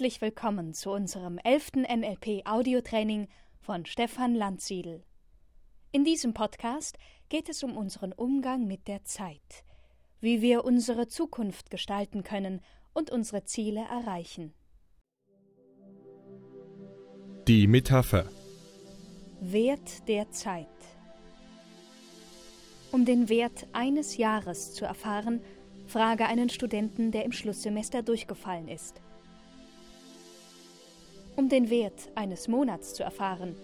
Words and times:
Herzlich 0.00 0.22
willkommen 0.22 0.72
zu 0.72 0.92
unserem 0.92 1.36
elften 1.44 1.82
NLP 1.82 2.46
Audiotraining 2.46 3.28
von 3.60 3.84
Stefan 3.84 4.34
Landsiedel. 4.34 5.04
In 5.92 6.04
diesem 6.04 6.32
Podcast 6.32 6.96
geht 7.28 7.50
es 7.50 7.62
um 7.62 7.76
unseren 7.76 8.14
Umgang 8.14 8.66
mit 8.66 8.88
der 8.88 9.04
Zeit, 9.04 9.62
wie 10.22 10.40
wir 10.40 10.64
unsere 10.64 11.06
Zukunft 11.08 11.70
gestalten 11.70 12.22
können 12.22 12.62
und 12.94 13.10
unsere 13.10 13.44
Ziele 13.44 13.82
erreichen. 13.90 14.54
Die 17.46 17.66
Metapher 17.66 18.24
Wert 19.42 20.08
der 20.08 20.30
Zeit 20.30 20.66
Um 22.90 23.04
den 23.04 23.28
Wert 23.28 23.66
eines 23.74 24.16
Jahres 24.16 24.72
zu 24.72 24.86
erfahren, 24.86 25.42
frage 25.86 26.24
einen 26.24 26.48
Studenten, 26.48 27.10
der 27.10 27.26
im 27.26 27.32
Schlusssemester 27.32 28.02
durchgefallen 28.02 28.68
ist. 28.68 29.02
Um 31.40 31.48
den 31.48 31.70
Wert 31.70 32.10
eines 32.16 32.48
Monats 32.48 32.92
zu 32.92 33.02
erfahren, 33.02 33.56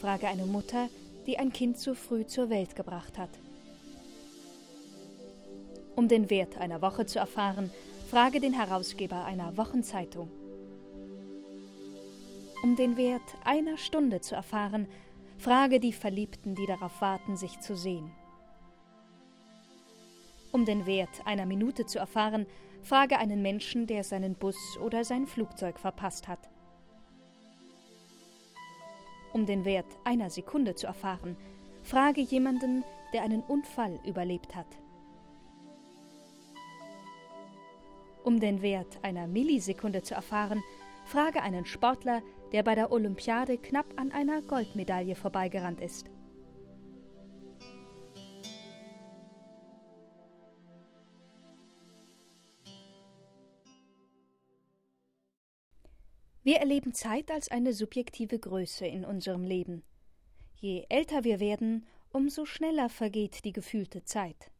frage 0.00 0.28
eine 0.28 0.46
Mutter, 0.46 0.88
die 1.26 1.40
ein 1.40 1.52
Kind 1.52 1.76
zu 1.76 1.96
früh 1.96 2.24
zur 2.24 2.50
Welt 2.50 2.76
gebracht 2.76 3.18
hat. 3.18 3.30
Um 5.96 6.06
den 6.06 6.30
Wert 6.30 6.56
einer 6.56 6.82
Woche 6.82 7.04
zu 7.04 7.18
erfahren, 7.18 7.72
frage 8.08 8.38
den 8.38 8.52
Herausgeber 8.52 9.24
einer 9.24 9.56
Wochenzeitung. 9.56 10.30
Um 12.62 12.76
den 12.76 12.96
Wert 12.96 13.34
einer 13.44 13.76
Stunde 13.76 14.20
zu 14.20 14.36
erfahren, 14.36 14.86
frage 15.36 15.80
die 15.80 15.92
Verliebten, 15.92 16.54
die 16.54 16.66
darauf 16.66 17.00
warten, 17.00 17.36
sich 17.36 17.58
zu 17.58 17.76
sehen. 17.76 18.08
Um 20.52 20.64
den 20.64 20.86
Wert 20.86 21.26
einer 21.26 21.44
Minute 21.44 21.86
zu 21.86 21.98
erfahren, 21.98 22.46
frage 22.84 23.18
einen 23.18 23.42
Menschen, 23.42 23.88
der 23.88 24.04
seinen 24.04 24.36
Bus 24.36 24.78
oder 24.80 25.02
sein 25.02 25.26
Flugzeug 25.26 25.80
verpasst 25.80 26.28
hat. 26.28 26.48
Um 29.36 29.44
den 29.44 29.66
Wert 29.66 29.98
einer 30.02 30.30
Sekunde 30.30 30.76
zu 30.76 30.86
erfahren, 30.86 31.36
frage 31.82 32.22
jemanden, 32.22 32.84
der 33.12 33.20
einen 33.20 33.42
Unfall 33.42 34.00
überlebt 34.06 34.56
hat. 34.56 34.78
Um 38.24 38.40
den 38.40 38.62
Wert 38.62 38.98
einer 39.02 39.26
Millisekunde 39.26 40.00
zu 40.00 40.14
erfahren, 40.14 40.62
frage 41.04 41.42
einen 41.42 41.66
Sportler, 41.66 42.22
der 42.52 42.62
bei 42.62 42.74
der 42.74 42.90
Olympiade 42.90 43.58
knapp 43.58 43.84
an 43.96 44.10
einer 44.10 44.40
Goldmedaille 44.40 45.14
vorbeigerannt 45.14 45.82
ist. 45.82 46.08
Wir 56.46 56.58
erleben 56.58 56.94
Zeit 56.94 57.32
als 57.32 57.48
eine 57.48 57.72
subjektive 57.72 58.38
Größe 58.38 58.86
in 58.86 59.04
unserem 59.04 59.42
Leben. 59.42 59.82
Je 60.54 60.86
älter 60.88 61.24
wir 61.24 61.40
werden, 61.40 61.84
umso 62.12 62.44
schneller 62.44 62.88
vergeht 62.88 63.44
die 63.44 63.52
gefühlte 63.52 64.04
Zeit. 64.04 64.52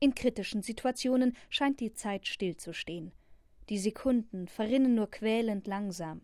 In 0.00 0.16
kritischen 0.16 0.62
Situationen 0.62 1.36
scheint 1.48 1.78
die 1.78 1.92
Zeit 1.92 2.26
stillzustehen. 2.26 3.12
Die 3.68 3.78
Sekunden 3.78 4.48
verrinnen 4.48 4.96
nur 4.96 5.12
quälend 5.12 5.68
langsam. 5.68 6.22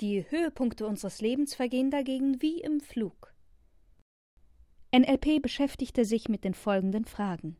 Die 0.00 0.28
Höhepunkte 0.28 0.84
unseres 0.84 1.20
Lebens 1.20 1.54
vergehen 1.54 1.92
dagegen 1.92 2.42
wie 2.42 2.60
im 2.60 2.80
Flug. 2.80 3.32
NLP 4.92 5.40
beschäftigte 5.40 6.04
sich 6.04 6.28
mit 6.28 6.42
den 6.42 6.54
folgenden 6.54 7.04
Fragen. 7.04 7.56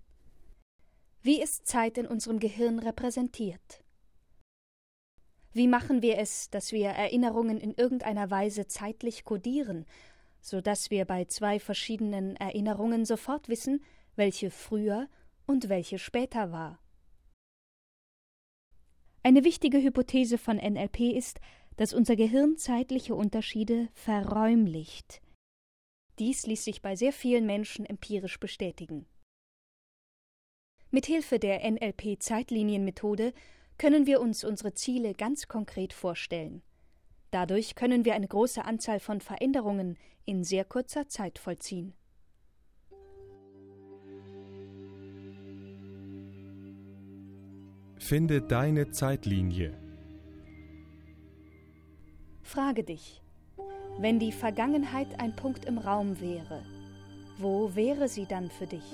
Wie 1.23 1.41
ist 1.41 1.69
Zeit 1.69 1.99
in 1.99 2.09
unserem 2.09 2.41
Gehirn 2.41 2.81
repräsentiert? 2.81 3.84
Wie 5.55 5.69
machen 5.69 6.03
wir 6.03 6.19
es, 6.19 6.51
dass 6.51 6.73
wir 6.73 6.89
Erinnerungen 6.89 7.61
in 7.61 7.75
irgendeiner 7.75 8.29
Weise 8.29 8.67
zeitlich 8.67 9.25
kodieren, 9.25 9.87
so 10.41 10.61
dass 10.61 10.91
wir 10.91 11.05
bei 11.05 11.27
zwei 11.27 11.61
verschiedenen 11.61 12.35
Erinnerungen 12.37 13.05
sofort 13.05 13.49
wissen, 13.49 13.81
welche 14.17 14.51
früher 14.51 15.09
und 15.47 15.69
welche 15.69 16.01
später 16.01 16.51
war? 16.51 16.81
Eine 19.23 19.45
wichtige 19.45 19.81
Hypothese 19.81 20.39
von 20.39 20.57
NLP 20.57 21.15
ist, 21.15 21.39
dass 21.77 21.95
unser 21.95 22.17
Gehirn 22.17 22.57
zeitliche 22.57 23.15
Unterschiede 23.15 23.89
verräumlicht. 23.95 25.23
Dies 26.19 26.47
ließ 26.47 26.65
sich 26.65 26.83
bei 26.83 26.97
sehr 26.97 27.13
vielen 27.13 27.47
Menschen 27.47 27.87
empirisch 27.87 28.41
bestätigen. 28.41 29.07
Mithilfe 30.91 31.39
der 31.39 31.69
NLP-Zeitlinienmethode 31.71 33.33
können 33.79 34.07
wir 34.07 34.21
uns 34.21 34.45
unsere 34.45 34.75
Ziele 34.75 35.15
ganz 35.15 35.49
konkret 35.49 35.93
vorstellen. 35.93 36.63
Dadurch 37.31 37.75
können 37.75 38.05
wir 38.05 38.15
eine 38.15 38.29
große 38.29 38.65
Anzahl 38.65 39.01
von 39.01 39.21
Veränderungen 39.21 39.99
in 40.25 40.45
sehr 40.45 40.65
kurzer 40.65 41.09
Zeit 41.09 41.39
vollziehen. 41.39 41.93
Finde 47.99 48.43
deine 48.43 48.91
Zeitlinie. 48.91 49.77
Frage 52.43 52.85
dich, 52.85 53.23
wenn 53.99 54.19
die 54.19 54.31
Vergangenheit 54.31 55.19
ein 55.19 55.35
Punkt 55.35 55.65
im 55.65 55.79
Raum 55.79 56.21
wäre, 56.21 56.63
wo 57.39 57.75
wäre 57.75 58.09
sie 58.09 58.27
dann 58.27 58.51
für 58.51 58.67
dich? 58.67 58.85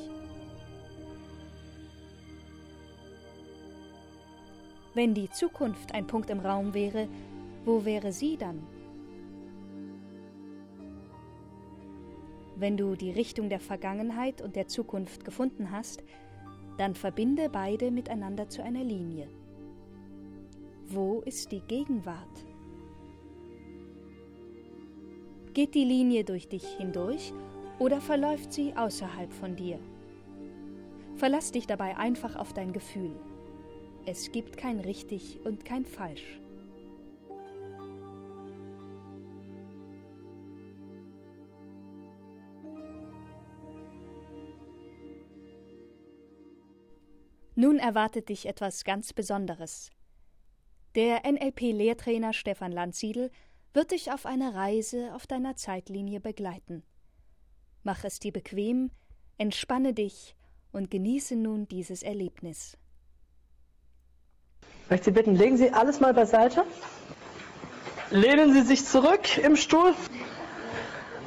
Wenn 5.00 5.14
die 5.14 5.30
Zukunft 5.30 5.94
ein 5.94 6.06
Punkt 6.06 6.28
im 6.28 6.40
Raum 6.40 6.74
wäre, 6.74 7.08
wo 7.64 7.86
wäre 7.86 8.12
sie 8.12 8.36
dann? 8.36 8.60
Wenn 12.54 12.76
du 12.76 12.94
die 12.96 13.10
Richtung 13.10 13.48
der 13.48 13.60
Vergangenheit 13.60 14.42
und 14.42 14.56
der 14.56 14.68
Zukunft 14.68 15.24
gefunden 15.24 15.70
hast, 15.70 16.04
dann 16.76 16.94
verbinde 16.94 17.48
beide 17.48 17.90
miteinander 17.90 18.50
zu 18.50 18.62
einer 18.62 18.84
Linie. 18.84 19.26
Wo 20.86 21.22
ist 21.22 21.50
die 21.50 21.62
Gegenwart? 21.62 22.44
Geht 25.54 25.74
die 25.74 25.86
Linie 25.86 26.24
durch 26.24 26.46
dich 26.46 26.76
hindurch 26.76 27.32
oder 27.78 28.02
verläuft 28.02 28.52
sie 28.52 28.76
außerhalb 28.76 29.32
von 29.32 29.56
dir? 29.56 29.78
Verlass 31.16 31.52
dich 31.52 31.66
dabei 31.66 31.96
einfach 31.96 32.36
auf 32.36 32.52
dein 32.52 32.74
Gefühl. 32.74 33.16
Es 34.06 34.32
gibt 34.32 34.56
kein 34.56 34.80
richtig 34.80 35.38
und 35.44 35.64
kein 35.64 35.84
falsch. 35.84 36.40
Nun 47.54 47.78
erwartet 47.78 48.30
dich 48.30 48.46
etwas 48.46 48.84
ganz 48.84 49.12
Besonderes. 49.12 49.90
Der 50.94 51.30
NLP-Lehrtrainer 51.30 52.32
Stefan 52.32 52.72
Landsiedel 52.72 53.30
wird 53.74 53.90
dich 53.90 54.10
auf 54.10 54.24
eine 54.24 54.54
Reise 54.54 55.14
auf 55.14 55.26
deiner 55.26 55.56
Zeitlinie 55.56 56.20
begleiten. 56.20 56.82
Mach 57.82 58.02
es 58.04 58.18
dir 58.18 58.32
bequem, 58.32 58.90
entspanne 59.36 59.92
dich 59.92 60.34
und 60.72 60.90
genieße 60.90 61.36
nun 61.36 61.68
dieses 61.68 62.02
Erlebnis. 62.02 62.78
Ich 64.90 64.92
möchte 64.92 65.04
Sie 65.04 65.12
bitten, 65.12 65.36
legen 65.36 65.56
Sie 65.56 65.72
alles 65.72 66.00
mal 66.00 66.12
beiseite. 66.12 66.64
Lehnen 68.10 68.52
Sie 68.52 68.62
sich 68.62 68.84
zurück 68.84 69.38
im 69.38 69.54
Stuhl. 69.54 69.94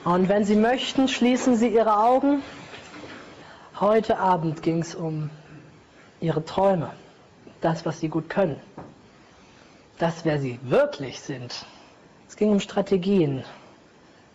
Und 0.04 0.28
wenn 0.28 0.44
Sie 0.44 0.58
möchten, 0.58 1.08
schließen 1.08 1.56
Sie 1.56 1.70
Ihre 1.70 1.98
Augen. 1.98 2.44
Heute 3.80 4.20
Abend 4.20 4.64
ging 4.64 4.82
es 4.82 4.96
um 4.96 5.30
Ihre 6.20 6.44
Träume, 6.44 6.92
das, 7.62 7.86
was 7.86 8.02
Sie 8.02 8.10
gut 8.10 8.30
können, 8.30 8.60
das, 9.98 10.26
wer 10.26 10.40
Sie 10.40 10.60
wirklich 10.64 11.22
sind. 11.22 11.66
Es 12.28 12.36
ging 12.36 12.50
um 12.52 12.60
Strategien, 12.60 13.46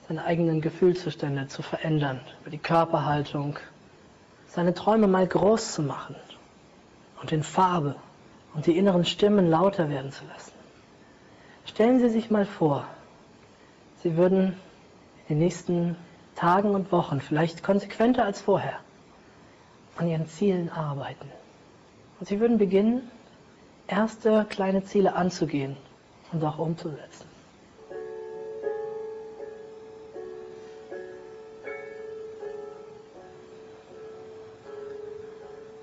seine 0.08 0.24
eigenen 0.24 0.62
Gefühlszustände 0.62 1.48
zu 1.48 1.60
verändern, 1.60 2.22
über 2.40 2.48
die 2.48 2.56
Körperhaltung, 2.56 3.58
seine 4.46 4.72
Träume 4.72 5.06
mal 5.06 5.26
groß 5.26 5.74
zu 5.74 5.82
machen 5.82 6.16
und 7.20 7.30
in 7.30 7.42
Farbe 7.42 7.94
und 8.54 8.66
die 8.66 8.76
inneren 8.76 9.04
Stimmen 9.04 9.48
lauter 9.48 9.88
werden 9.88 10.12
zu 10.12 10.24
lassen. 10.26 10.52
Stellen 11.64 12.00
Sie 12.00 12.08
sich 12.08 12.30
mal 12.30 12.46
vor, 12.46 12.86
Sie 14.02 14.16
würden 14.16 14.56
in 15.28 15.36
den 15.36 15.38
nächsten 15.38 15.96
Tagen 16.34 16.74
und 16.74 16.92
Wochen, 16.92 17.20
vielleicht 17.20 17.62
konsequenter 17.62 18.24
als 18.24 18.40
vorher, 18.40 18.78
an 19.96 20.08
Ihren 20.08 20.26
Zielen 20.26 20.70
arbeiten. 20.70 21.30
Und 22.20 22.28
Sie 22.28 22.40
würden 22.40 22.58
beginnen, 22.58 23.10
erste 23.86 24.46
kleine 24.48 24.84
Ziele 24.84 25.14
anzugehen 25.14 25.76
und 26.32 26.44
auch 26.44 26.58
umzusetzen. 26.58 27.26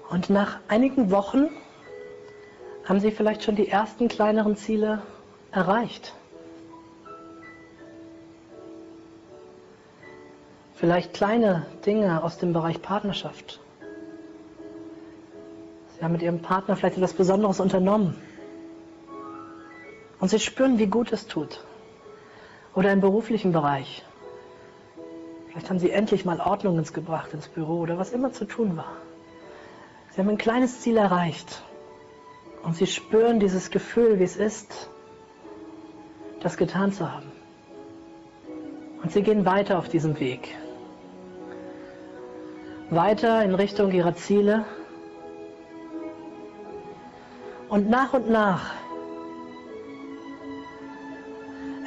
Und 0.09 0.29
nach 0.29 0.59
einigen 0.67 1.11
Wochen 1.11 1.49
Haben 2.85 2.99
Sie 2.99 3.09
vielleicht 3.09 3.43
schon 3.43 3.55
die 3.55 3.67
ersten 3.67 4.07
kleineren 4.07 4.55
Ziele 4.55 5.01
erreicht? 5.51 6.13
Vielleicht 10.75 11.13
kleine 11.13 11.65
Dinge 11.85 12.23
aus 12.23 12.37
dem 12.37 12.53
Bereich 12.53 12.81
Partnerschaft. 12.81 13.59
Sie 15.97 16.03
haben 16.03 16.11
mit 16.11 16.21
Ihrem 16.21 16.41
Partner 16.41 16.75
vielleicht 16.75 16.97
etwas 16.97 17.13
Besonderes 17.13 17.59
unternommen. 17.59 18.15
Und 20.19 20.29
Sie 20.29 20.39
spüren, 20.39 20.77
wie 20.77 20.87
gut 20.87 21.11
es 21.11 21.25
tut. 21.25 21.63
Oder 22.75 22.91
im 22.91 23.01
beruflichen 23.01 23.51
Bereich. 23.51 24.03
Vielleicht 25.47 25.69
haben 25.69 25.79
Sie 25.79 25.89
endlich 25.89 26.23
mal 26.25 26.39
Ordnung 26.39 26.77
ins 26.77 26.93
gebracht 26.93 27.33
ins 27.33 27.47
Büro 27.47 27.79
oder 27.79 27.97
was 27.97 28.11
immer 28.11 28.31
zu 28.31 28.45
tun 28.45 28.77
war. 28.77 28.91
Sie 30.11 30.21
haben 30.21 30.29
ein 30.29 30.37
kleines 30.37 30.81
Ziel 30.81 30.97
erreicht. 30.97 31.63
Und 32.65 32.75
Sie 32.75 32.87
spüren 32.87 33.39
dieses 33.39 33.69
Gefühl, 33.69 34.17
wie 34.19 34.23
es 34.23 34.37
ist, 34.37 34.89
das 36.41 36.57
getan 36.57 36.91
zu 36.91 37.11
haben. 37.11 37.31
Und 39.03 39.11
Sie 39.11 39.21
gehen 39.21 39.45
weiter 39.45 39.77
auf 39.77 39.87
diesem 39.87 40.19
Weg. 40.19 40.57
Weiter 42.89 43.43
in 43.43 43.53
Richtung 43.53 43.91
Ihrer 43.91 44.15
Ziele. 44.15 44.65
Und 47.69 47.87
nach 47.87 48.13
und 48.13 48.31
nach 48.31 48.73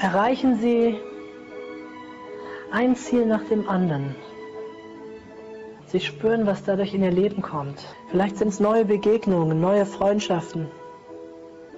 erreichen 0.00 0.60
Sie 0.60 0.96
ein 2.70 2.94
Ziel 2.94 3.26
nach 3.26 3.42
dem 3.44 3.69
anderen. 3.69 4.14
Sie 5.88 6.00
spüren, 6.00 6.46
was 6.46 6.64
dadurch 6.64 6.94
in 6.94 7.02
ihr 7.02 7.11
Leben 7.11 7.43
kommt. 7.43 7.82
Vielleicht 8.11 8.37
sind 8.37 8.49
es 8.49 8.61
neue 8.61 8.85
Begegnungen, 8.85 9.61
neue 9.61 9.87
Freundschaften, 9.87 10.69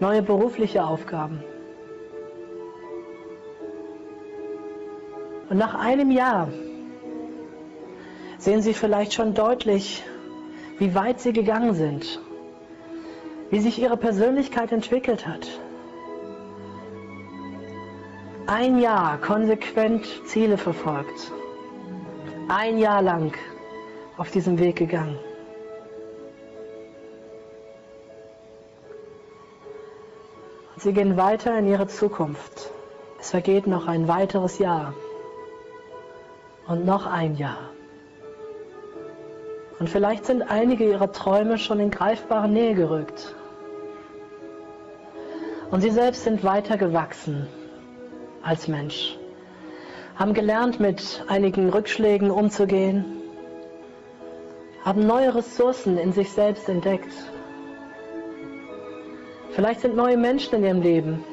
neue 0.01 0.23
berufliche 0.23 0.85
Aufgaben. 0.85 1.43
Und 5.49 5.57
nach 5.59 5.75
einem 5.75 6.11
Jahr 6.11 6.49
sehen 8.39 8.63
Sie 8.63 8.75
vielleicht 8.75 9.15
schon 9.15 9.35
deutlich, 9.35 10.05
wie 10.79 10.95
weit 10.95 11.21
Sie 11.21 11.33
gegangen 11.33 11.75
sind, 11.75 12.21
wie 13.51 13.61
sich 13.61 13.81
Ihre 13.81 13.97
Persönlichkeit 13.97 14.71
entwickelt 14.73 15.27
hat 15.27 15.49
ein 18.51 18.81
Jahr 18.81 19.17
konsequent 19.19 20.05
Ziele 20.27 20.59
verfolgt. 20.59 21.31
Ein 22.49 22.79
Jahr 22.79 23.01
lang 23.01 23.33
auf 24.21 24.31
diesem 24.31 24.59
Weg 24.59 24.77
gegangen. 24.77 25.19
Und 30.75 30.83
sie 30.83 30.93
gehen 30.93 31.17
weiter 31.17 31.59
in 31.59 31.67
ihre 31.67 31.87
Zukunft. 31.87 32.71
Es 33.19 33.31
vergeht 33.31 33.67
noch 33.67 33.89
ein 33.89 34.09
weiteres 34.09 34.59
Jahr. 34.59 34.93
Und 36.69 36.85
noch 36.85 37.07
ein 37.07 37.37
Jahr. 37.37 37.71
Und 39.79 39.89
vielleicht 39.89 40.27
sind 40.27 40.43
einige 40.43 40.85
ihrer 40.85 41.11
Träume 41.13 41.57
schon 41.57 41.81
in 41.81 41.91
greifbare 41.91 42.47
Nähe 42.47 42.75
gerückt. 42.75 43.35
Und 45.71 45.81
sie 45.81 45.91
selbst 45.91 46.25
sind 46.25 46.45
weiter 46.45 46.77
gewachsen 46.77 47.49
als 48.43 48.69
Mensch, 48.69 49.17
haben 50.17 50.35
gelernt, 50.35 50.79
mit 50.79 51.25
einigen 51.27 51.71
Rückschlägen 51.71 52.31
umzugehen, 52.31 53.20
haben 54.91 55.07
neue 55.07 55.33
Ressourcen 55.33 55.99
in 55.99 56.13
sich 56.13 56.33
selbst 56.33 56.69
entdeckt. 56.69 57.13
Vielleicht 59.53 59.83
sind 59.83 59.95
neue 59.95 60.17
Menschen 60.17 60.57
in 60.57 60.65
ihrem 60.65 60.83
Leben, 60.83 61.25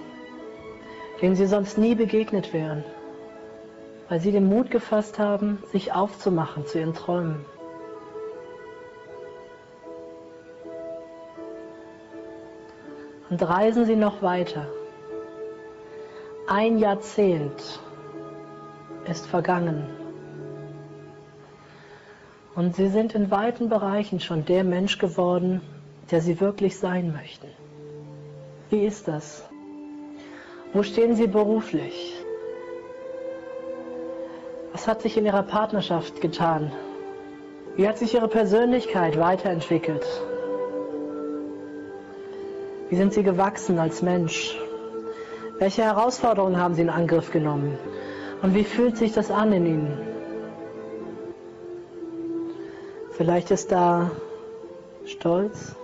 denen 1.19 1.35
sie 1.35 1.47
sonst 1.47 1.75
nie 1.75 1.95
begegnet 1.95 2.53
wären, 2.53 2.83
weil 4.09 4.19
sie 4.19 4.31
den 4.31 4.47
Mut 4.47 4.69
gefasst 4.69 5.17
haben, 5.17 5.57
sich 5.71 5.91
aufzumachen 5.91 6.67
zu 6.67 6.77
ihren 6.77 6.93
Träumen. 6.93 7.45
Und 13.31 13.41
reisen 13.41 13.85
sie 13.85 13.95
noch 13.95 14.21
weiter. 14.21 14.67
Ein 16.47 16.77
Jahrzehnt 16.77 17.79
ist 19.09 19.25
vergangen. 19.25 20.06
Und 22.57 22.75
sie 22.75 22.87
sind 22.87 23.13
in 23.13 23.29
weiten 23.29 23.69
Bereichen 23.69 24.19
schon 24.19 24.43
der 24.43 24.63
Mensch 24.63 24.97
geworden, 24.97 25.61
der 26.09 26.21
sie 26.21 26.41
wirklich 26.41 26.79
sein 26.79 27.13
möchten. 27.13 27.45
Wie 28.71 28.83
ist 28.83 29.07
das? 29.07 29.47
Wo 30.73 30.81
stehen 30.81 31.15
sie 31.15 31.27
beruflich? 31.27 32.15
Was 34.71 34.87
hat 34.87 35.03
sich 35.03 35.17
in 35.17 35.27
ihrer 35.27 35.43
Partnerschaft 35.43 36.19
getan? 36.19 36.71
Wie 37.75 37.87
hat 37.87 37.99
sich 37.99 38.15
ihre 38.15 38.27
Persönlichkeit 38.27 39.19
weiterentwickelt? 39.19 40.07
Wie 42.89 42.95
sind 42.95 43.13
sie 43.13 43.21
gewachsen 43.21 43.77
als 43.77 44.01
Mensch? 44.01 44.57
Welche 45.59 45.83
Herausforderungen 45.83 46.57
haben 46.57 46.73
Sie 46.73 46.81
in 46.81 46.89
Angriff 46.89 47.31
genommen? 47.31 47.77
Und 48.41 48.55
wie 48.55 48.63
fühlt 48.63 48.97
sich 48.97 49.13
das 49.13 49.29
an 49.29 49.53
in 49.53 49.65
Ihnen? 49.67 50.16
Vielleicht 53.17 53.49
ist 53.49 53.71
da 53.71 54.11
Stolz, 55.05 55.75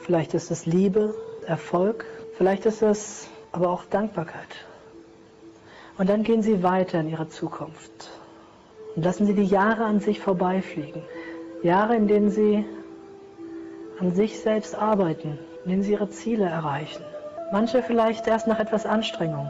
vielleicht 0.00 0.34
ist 0.34 0.50
es 0.50 0.66
Liebe, 0.66 1.14
Erfolg, 1.46 2.04
vielleicht 2.36 2.66
ist 2.66 2.82
es 2.82 3.28
aber 3.52 3.70
auch 3.70 3.84
Dankbarkeit. 3.84 4.48
Und 5.96 6.08
dann 6.08 6.24
gehen 6.24 6.42
Sie 6.42 6.64
weiter 6.64 6.98
in 6.98 7.08
Ihre 7.08 7.28
Zukunft 7.28 8.10
und 8.96 9.04
lassen 9.04 9.24
Sie 9.24 9.34
die 9.34 9.44
Jahre 9.44 9.84
an 9.84 10.00
sich 10.00 10.18
vorbeifliegen. 10.18 11.04
Jahre, 11.62 11.94
in 11.94 12.08
denen 12.08 12.30
Sie 12.30 12.66
an 14.00 14.16
sich 14.16 14.40
selbst 14.40 14.74
arbeiten, 14.74 15.38
in 15.62 15.70
denen 15.70 15.82
Sie 15.84 15.92
Ihre 15.92 16.10
Ziele 16.10 16.46
erreichen. 16.46 17.04
Manche 17.52 17.84
vielleicht 17.84 18.26
erst 18.26 18.48
nach 18.48 18.58
etwas 18.58 18.84
Anstrengung. 18.84 19.48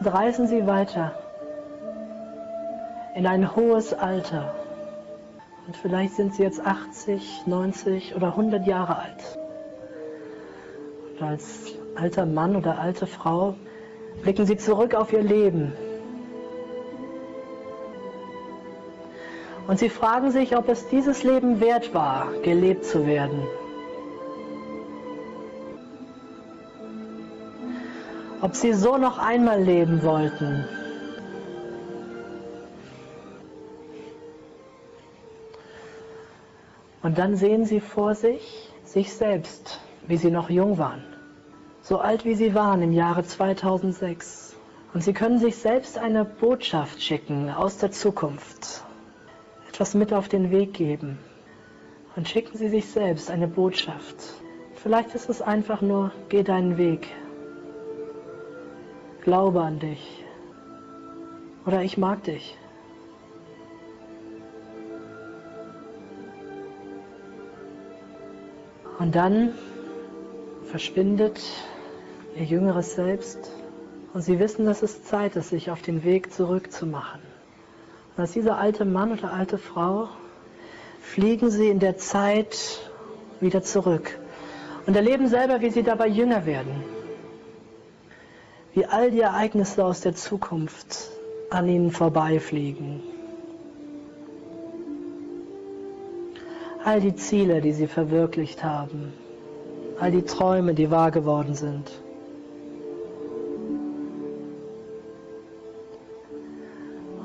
Und 0.00 0.06
reisen 0.06 0.46
Sie 0.46 0.66
weiter 0.66 1.21
in 3.14 3.26
ein 3.26 3.54
hohes 3.54 3.92
Alter. 3.92 4.54
Und 5.66 5.76
vielleicht 5.76 6.14
sind 6.14 6.34
Sie 6.34 6.42
jetzt 6.42 6.64
80, 6.64 7.46
90 7.46 8.16
oder 8.16 8.28
100 8.28 8.66
Jahre 8.66 8.98
alt. 8.98 9.38
Und 11.12 11.22
als 11.22 11.72
alter 11.94 12.26
Mann 12.26 12.56
oder 12.56 12.78
alte 12.78 13.06
Frau 13.06 13.54
blicken 14.22 14.46
Sie 14.46 14.56
zurück 14.56 14.94
auf 14.94 15.12
Ihr 15.12 15.22
Leben. 15.22 15.72
Und 19.68 19.78
Sie 19.78 19.88
fragen 19.88 20.30
sich, 20.30 20.56
ob 20.56 20.68
es 20.68 20.88
dieses 20.88 21.22
Leben 21.22 21.60
wert 21.60 21.94
war, 21.94 22.32
gelebt 22.42 22.84
zu 22.84 23.06
werden. 23.06 23.42
ob 28.42 28.56
sie 28.56 28.72
so 28.72 28.98
noch 28.98 29.18
einmal 29.18 29.62
leben 29.62 30.02
wollten. 30.02 30.66
Und 37.02 37.18
dann 37.18 37.36
sehen 37.36 37.64
sie 37.64 37.80
vor 37.80 38.14
sich 38.14 38.70
sich 38.84 39.12
selbst, 39.12 39.80
wie 40.06 40.16
sie 40.16 40.30
noch 40.30 40.50
jung 40.50 40.78
waren, 40.78 41.02
so 41.80 41.98
alt 41.98 42.24
wie 42.24 42.34
sie 42.34 42.54
waren 42.54 42.82
im 42.82 42.92
Jahre 42.92 43.24
2006. 43.24 44.56
Und 44.94 45.02
sie 45.02 45.12
können 45.12 45.38
sich 45.38 45.56
selbst 45.56 45.98
eine 45.98 46.24
Botschaft 46.24 47.02
schicken 47.02 47.50
aus 47.50 47.78
der 47.78 47.90
Zukunft, 47.90 48.84
etwas 49.68 49.94
mit 49.94 50.12
auf 50.12 50.28
den 50.28 50.50
Weg 50.50 50.74
geben. 50.74 51.18
Und 52.14 52.28
schicken 52.28 52.58
Sie 52.58 52.68
sich 52.68 52.90
selbst 52.90 53.30
eine 53.30 53.48
Botschaft. 53.48 54.16
Vielleicht 54.74 55.14
ist 55.14 55.30
es 55.30 55.40
einfach 55.40 55.80
nur, 55.80 56.12
geh 56.28 56.42
deinen 56.42 56.76
Weg, 56.76 57.08
glaube 59.22 59.62
an 59.62 59.78
dich. 59.78 60.22
Oder 61.64 61.82
ich 61.82 61.96
mag 61.96 62.22
dich. 62.24 62.58
Und 69.02 69.16
dann 69.16 69.52
verschwindet 70.70 71.40
ihr 72.36 72.44
jüngeres 72.44 72.94
Selbst 72.94 73.50
und 74.14 74.22
sie 74.22 74.38
wissen, 74.38 74.64
dass 74.64 74.82
es 74.82 75.02
Zeit 75.02 75.34
ist, 75.34 75.48
sich 75.48 75.72
auf 75.72 75.82
den 75.82 76.04
Weg 76.04 76.32
zurückzumachen. 76.32 77.20
Und 78.16 78.20
als 78.20 78.30
dieser 78.30 78.58
alte 78.58 78.84
Mann 78.84 79.12
oder 79.12 79.32
alte 79.32 79.58
Frau 79.58 80.08
fliegen 81.00 81.50
sie 81.50 81.68
in 81.68 81.80
der 81.80 81.96
Zeit 81.96 82.80
wieder 83.40 83.62
zurück 83.62 84.18
und 84.86 84.94
erleben 84.94 85.26
selber, 85.26 85.60
wie 85.60 85.70
sie 85.70 85.82
dabei 85.82 86.06
jünger 86.06 86.46
werden 86.46 86.84
wie 88.74 88.86
all 88.86 89.10
die 89.10 89.20
Ereignisse 89.20 89.84
aus 89.84 90.00
der 90.00 90.14
Zukunft 90.14 91.10
an 91.50 91.68
ihnen 91.68 91.90
vorbeifliegen. 91.90 93.02
All 96.84 97.00
die 97.00 97.14
Ziele, 97.14 97.60
die 97.60 97.72
sie 97.72 97.86
verwirklicht 97.86 98.64
haben, 98.64 99.12
all 100.00 100.10
die 100.10 100.22
Träume, 100.22 100.74
die 100.74 100.90
wahr 100.90 101.10
geworden 101.10 101.54
sind. 101.54 101.90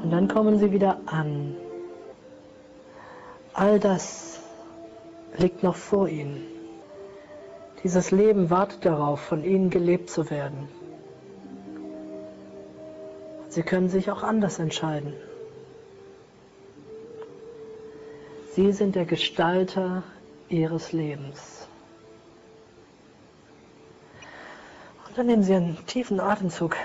Und 0.03 0.11
dann 0.11 0.27
kommen 0.27 0.59
sie 0.59 0.71
wieder 0.71 0.99
an. 1.07 1.55
All 3.53 3.79
das 3.79 4.39
liegt 5.37 5.63
noch 5.63 5.75
vor 5.75 6.07
ihnen. 6.07 6.45
Dieses 7.83 8.11
Leben 8.11 8.49
wartet 8.49 8.85
darauf, 8.85 9.19
von 9.19 9.43
ihnen 9.43 9.69
gelebt 9.69 10.09
zu 10.09 10.29
werden. 10.29 10.67
Sie 13.49 13.63
können 13.63 13.89
sich 13.89 14.11
auch 14.11 14.23
anders 14.23 14.59
entscheiden. 14.59 15.13
Sie 18.57 18.71
sind 18.71 18.95
der 18.95 19.05
Gestalter 19.05 20.01
ihres 20.49 20.91
Lebens. 20.91 21.67
Und 25.07 25.15
dann 25.15 25.27
nehmen 25.27 25.43
Sie 25.43 25.53
einen 25.53 25.85
tiefen 25.85 26.19
Atemzug 26.19 26.75